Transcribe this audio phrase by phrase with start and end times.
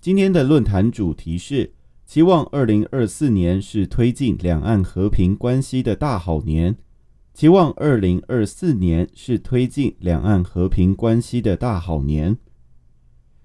[0.00, 1.74] 今天的论坛主题是：
[2.06, 6.74] 期望二零二四年是推进两岸和平关系的大好年。
[7.34, 12.34] 期望二零二四年是推进两岸和平关系的大好年。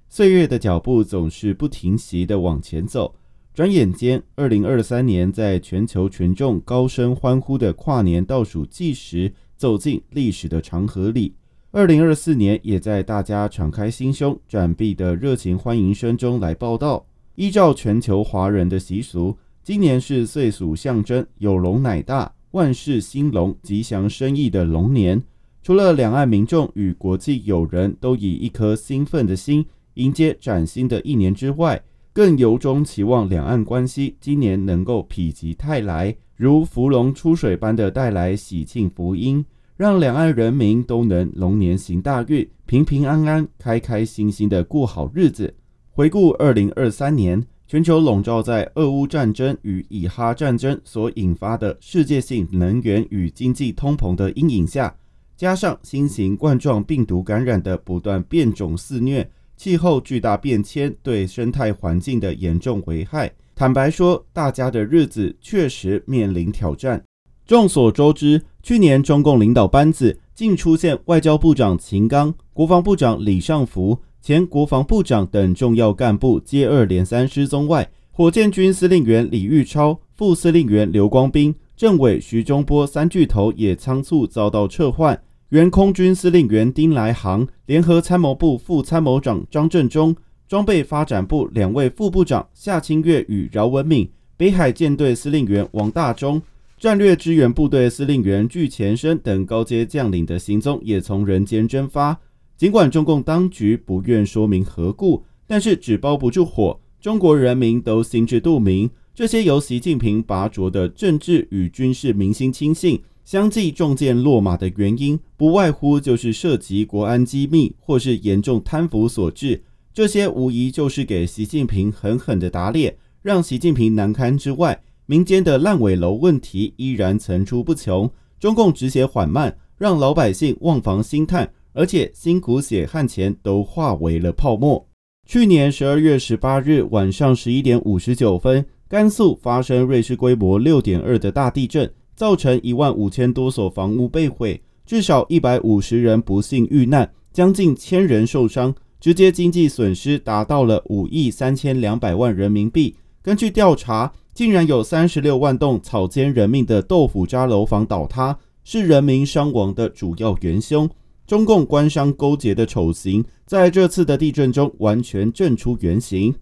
[0.08, 3.14] 岁月的脚步总是不停息的往前走，
[3.54, 11.36] 转眼间，二零二三年在全球群众高声欢呼的跨年倒数计时，走进历史的长河里。
[11.76, 17.06] 二零二四年也在大家敞开心胸、展臂的热情欢迎声中来报道。
[17.36, 25.22] 依照全球华人的习俗，今年是岁属象征有龙乃大、万事兴隆、吉祥生意的龙年。
[25.62, 29.66] 除了两岸民众与国际友人都以一颗兴奋的心
[29.96, 39.46] 迎接崭新的一年之外，更由衷期望两岸关系今年能够否极泰来，如芙蓉出水般的带来喜庆福音。
[39.78, 45.54] 让两岸人民都能龙年行大运，平平安安、开开心心的过好日子。
[45.92, 54.96] 回顾二零二三年，全球笼罩在俄乌战争与以哈战争所引发的世界性能源与经济通膨的阴影下，
[55.36, 67.04] 加上新型冠状病毒感染的不断变种肆虐，气候巨大变迁对生态环境的严重危害，坦白说，大家的日子确实面临挑战。
[67.48, 90.16] 众所周知，去年中共领导班子竟出现外交部长秦刚、国防部长李尚福、前国防部长等重要干部接二连三失踪外，火箭军司令员李玉超、副司令员刘光斌、政委徐中波三巨头也仓促遭到撤换，原空军司令员丁来航、联合参谋部副参谋长张振中、
[90.48, 96.42] 装备发展部两位副部长夏清月与饶文敏、北海舰队司令员王大中。
[96.78, 102.20] 战略支援部队司令员具前生等高阶将领的行踪也从人间蒸发。
[102.58, 108.90] 尽管中共当局不愿说明何故，但是纸包不住火，中国人民都心知肚明。
[109.14, 119.64] 这些由习近平拔擢的政治与军事明星亲信，相继中箭落马的原因，不外乎就是涉及国安机密或是严重贪腐所致。
[119.94, 124.82] 这些无疑就是给习近平狠狠的打脸，让习近平难堪之外。
[125.08, 134.84] 民间的烂尾楼问题依然层出不穷，中共止血缓慢，让老百姓望房兴叹，而且辛苦血汗钱都化为了泡沫。
[135.28, 152.96] 去年十二月十八日晚上十一点五十九分，甘肃发生瑞士规模六点二的大地震，造成一万五千多所房屋被毁，至少一百五十人不幸遇难，将近千人受伤，直接经济损失达到了五亿三千两百万人民币。
[153.22, 154.12] 根据调查。
[154.36, 160.90] 竟然有三十六万栋草菅人命的豆腐渣楼房倒塌，是人民伤亡的主要元凶。
[161.26, 166.36] 中共官商勾结的丑行，在这次的地震中完全震出原形。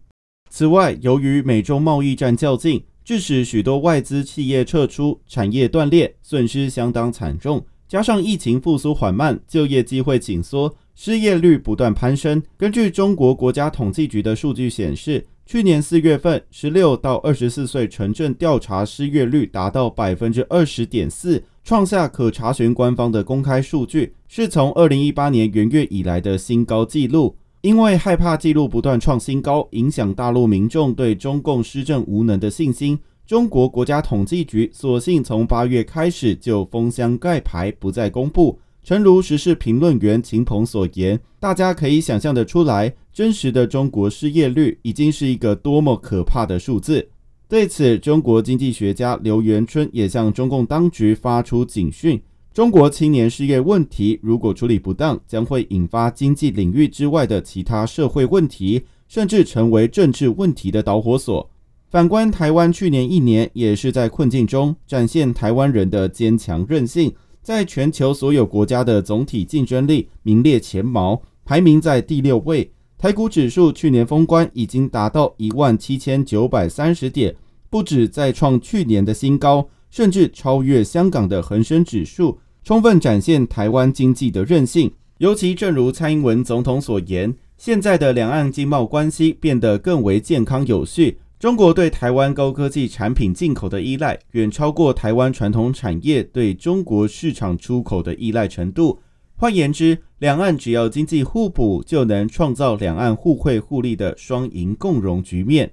[0.49, 7.63] 此外，由于美中贸易战较劲，致使许多外资企业撤出，产业断裂，损失相当惨重。
[7.87, 12.41] 加上疫情复苏缓慢，就业机会紧缩，失业率不断攀升。
[12.57, 15.23] 根据中国国家统计局的数据显示。
[15.45, 27.35] 去年四月份，十六到二十四岁城镇调查失业率达到百分之二十点四，创下可查询官方的公开数据，是从二零一八年元月以来的新高纪录。
[27.61, 38.59] 因为害怕记录不断创新高，影响大陆民众对中共施政无能的信心，中国国家统计局索性从八月开始就封箱盖牌，不再公布。
[38.83, 47.07] 诚如时事评论员秦鹏所言，大家可以想象得出来，真实的中国失业率已经是一个多么可怕的数字。
[47.47, 52.21] 对此，中国经济学家刘元春也向中共当局发出警讯：
[52.53, 61.50] 中国青年失业问题如果处理不当，将会引发经济领域之外的其他社会问题，甚至成为政治问题的导火索。
[61.89, 67.13] 反观台湾，去年一年也是在困境中展现台湾人的坚强韧性。
[67.44, 72.72] 在全球所有国家的总体竞争力名列前茅，排名在第六位。
[72.98, 77.36] 台股指数去年封关已经达到一万七千九百三十点，
[77.69, 84.90] 不止再创去年的新高，甚至超越香港的恒生指数，充分展现台湾经济的韧性。
[85.18, 91.19] 尤其正如蔡英文总统所言，现在的两岸经贸关系变得更为健康有序。
[91.44, 98.98] 中国对台湾高科技产品进口的依赖，远超过台湾传统产业对中国市场出口的依赖程度。
[99.36, 105.69] 换言之，两岸只要经济互补，就能创造两岸互惠互利的双赢共荣局面。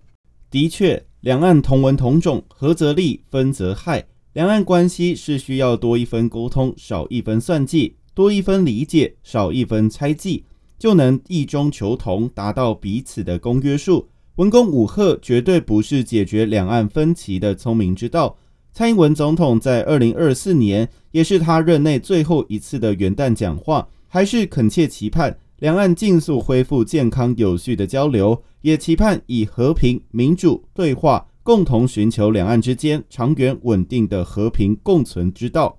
[0.51, 4.05] 的确，两岸同文同种，合则利，分则害。
[4.33, 10.45] 两岸关系是需要多一分沟通，少一分算计；多一分理解，少一分猜忌，
[10.77, 14.09] 就能异中求同，达到彼此的公约数。
[14.41, 18.35] 文攻武赫绝对不是解决两岸分歧的聪明之道。
[18.73, 35.79] 蔡英文总统在二零二四年，也是他任内最后一次的元旦讲话，还是恳切期盼两岸尽速恢复健康有序的交流，也期盼以和平、民主对话，共同寻求两岸之间长远稳定的和平共存之道。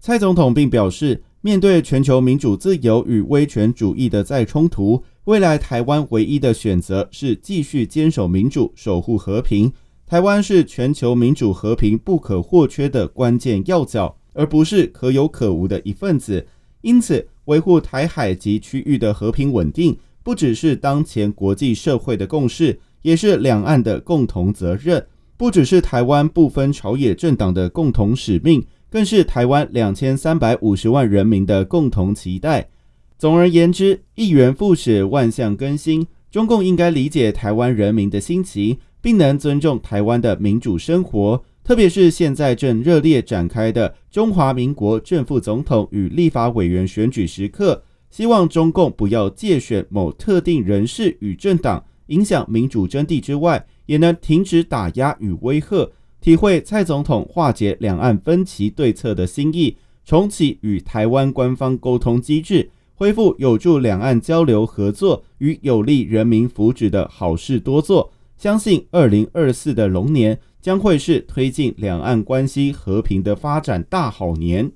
[0.00, 5.02] 蔡总统并表示，面对全球民主自由与威权主义的再冲突。
[5.24, 9.72] 未来台湾唯一的选择是继续坚守民主、守护和平。
[10.06, 16.46] 台湾是全球民主和平不可或缺的关键要角，而不是可有可无的一份子。
[16.82, 25.00] 因此，维护台海及区域的和平稳定，不只是当前国际社会的共识，也是两岸的共同责任；
[25.38, 32.68] 不只是台湾不分朝野政党的共同使命，更是台湾两千三百五十万人民的共同期待。
[33.16, 36.06] 总而言之，一元复始，万象更新。
[36.30, 41.42] 中共应该理解台湾人民的心情，并能尊重台湾的民主生活。
[41.62, 62.70] 特别是现在正热烈展开的中华民国正副总统与立法委员选举时刻，希望中共不要借选某特定人士与政党，影响民主真谛之外，也能停止打压与威吓，体会蔡总统化解两岸分歧对策的心意，重启与台湾官方沟通机制。
[62.94, 74.70] 恢复有助两岸交流合作与有利人民福祉的好事多做，相信二零二四的龙年将会是推进两岸关系和平的发展大好年。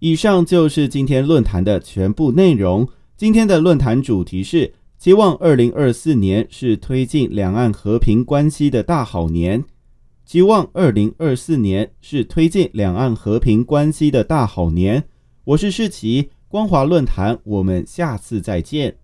[0.00, 2.86] 以上就是今天论坛的全部内容。
[3.16, 9.64] 今天的论坛主题是：期望二零二四年是推进两岸和平关系的大好年。
[10.26, 15.04] 期望二零二四年是推进两岸和平关系的大好年。
[15.44, 16.30] 我是世奇。
[16.48, 18.96] 光华论坛，我们下次再见。